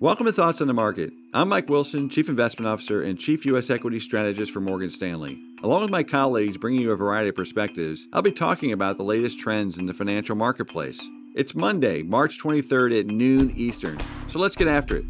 [0.00, 1.12] Welcome to Thoughts on the Market.
[1.32, 3.70] I'm Mike Wilson, Chief Investment Officer and Chief U.S.
[3.70, 5.40] Equity Strategist for Morgan Stanley.
[5.62, 9.04] Along with my colleagues bringing you a variety of perspectives, I'll be talking about the
[9.04, 11.00] latest trends in the financial marketplace.
[11.36, 15.04] It's Monday, March 23rd at noon Eastern, so let's get after it.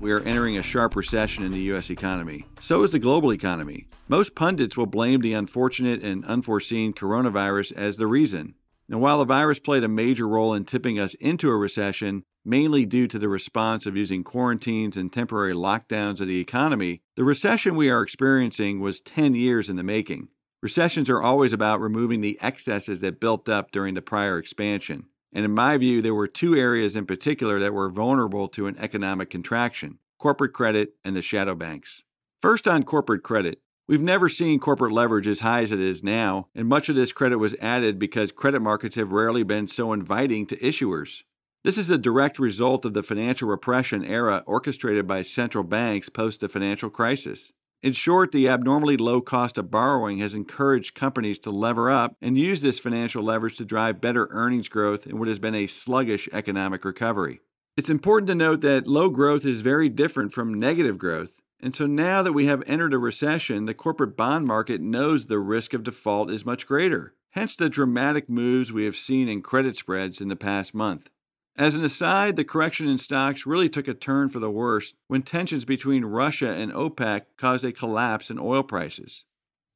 [0.00, 1.88] We are entering a sharp recession in the U.S.
[1.88, 2.44] economy.
[2.60, 3.86] So is the global economy.
[4.08, 8.56] Most pundits will blame the unfortunate and unforeseen coronavirus as the reason.
[8.88, 12.86] Now, while the virus played a major role in tipping us into a recession, mainly
[12.86, 17.74] due to the response of using quarantines and temporary lockdowns of the economy, the recession
[17.74, 20.28] we are experiencing was 10 years in the making.
[20.62, 25.06] Recessions are always about removing the excesses that built up during the prior expansion.
[25.32, 28.78] And in my view, there were two areas in particular that were vulnerable to an
[28.78, 32.02] economic contraction corporate credit and the shadow banks.
[32.40, 33.60] First, on corporate credit.
[33.88, 37.12] We've never seen corporate leverage as high as it is now, and much of this
[37.12, 41.22] credit was added because credit markets have rarely been so inviting to issuers.
[41.62, 46.40] This is a direct result of the financial repression era orchestrated by central banks post
[46.40, 47.52] the financial crisis.
[47.80, 52.36] In short, the abnormally low cost of borrowing has encouraged companies to lever up and
[52.36, 56.28] use this financial leverage to drive better earnings growth in what has been a sluggish
[56.32, 57.38] economic recovery.
[57.76, 61.86] It's important to note that low growth is very different from negative growth, and so
[61.86, 65.82] now that we have entered a recession, the corporate bond market knows the risk of
[65.82, 67.14] default is much greater.
[67.30, 71.10] Hence the dramatic moves we have seen in credit spreads in the past month.
[71.56, 75.22] As an aside, the correction in stocks really took a turn for the worse when
[75.22, 79.24] tensions between Russia and OPEC caused a collapse in oil prices.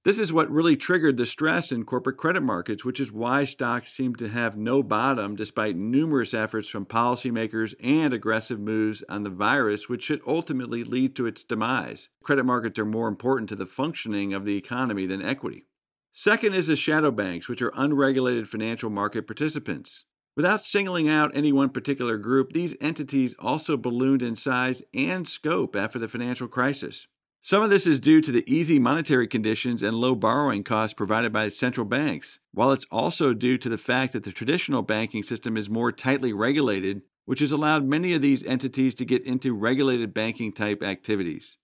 [0.03, 3.93] This is what really triggered the stress in corporate credit markets, which is why stocks
[3.93, 9.31] seem to have no bottom despite numerous efforts from policymakers and aggressive moves on the
[9.31, 12.09] virus, which should ultimately lead to its demise.
[12.25, 15.67] Credit markets are more important to the functioning of the economy than equity.
[16.15, 20.07] Second is the shadow banks, which are unregulated financial market participants.
[20.35, 25.77] Without singling out any one particular group, these entities also ballooned in size and scope
[25.77, 27.07] after the financial crisis.
[27.43, 31.33] Some of this is due to the easy monetary conditions and low borrowing costs provided
[31.33, 35.57] by central banks, while it's also due to the fact that the traditional banking system
[35.57, 40.13] is more tightly regulated, which has allowed many of these entities to get into regulated
[40.13, 41.57] banking type activities.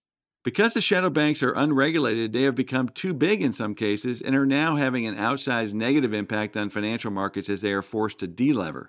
[0.43, 4.34] Because the shadow banks are unregulated, they have become too big in some cases and
[4.34, 8.29] are now having an outsized negative impact on financial markets as they are forced to
[8.29, 8.87] delever.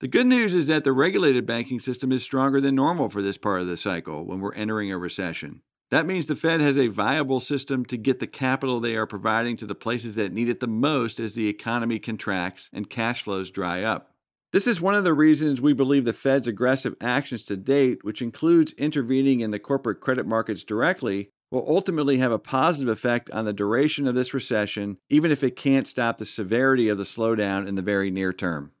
[0.00, 3.38] The good news is that the regulated banking system is stronger than normal for this
[3.38, 5.62] part of the cycle when we're entering a recession.
[5.90, 9.56] That means the Fed has a viable system to get the capital they are providing
[9.56, 13.50] to the places that need it the most as the economy contracts and cash flows
[13.50, 14.12] dry up.
[14.52, 18.20] This is one of the reasons we believe the Fed's aggressive actions to date, which
[18.20, 23.46] includes intervening in the corporate credit markets directly, will ultimately have a positive effect on
[23.46, 27.66] the duration of this recession, even if it can't stop the severity of the slowdown
[27.66, 28.72] in the very near term.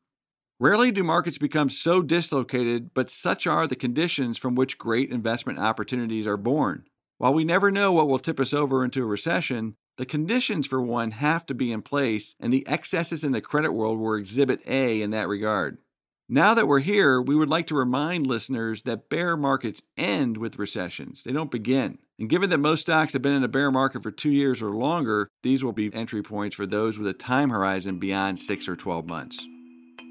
[0.60, 5.58] Rarely do markets become so dislocated, but such are the conditions from which great investment
[5.58, 6.84] opportunities are born.
[7.18, 10.80] While we never know what will tip us over into a recession, the conditions for
[10.80, 14.60] one have to be in place, and the excesses in the credit world were exhibit
[14.68, 15.78] A in that regard.
[16.28, 20.60] Now that we're here, we would like to remind listeners that bear markets end with
[20.60, 21.98] recessions, they don't begin.
[22.20, 24.70] And given that most stocks have been in a bear market for two years or
[24.70, 28.76] longer, these will be entry points for those with a time horizon beyond six or
[28.76, 29.44] 12 months.